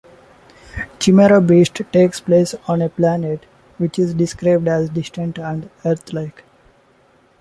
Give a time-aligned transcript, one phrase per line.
[0.97, 3.45] Chimera Beast takes place on a planet
[3.77, 6.43] which is described as distant and Earth-like.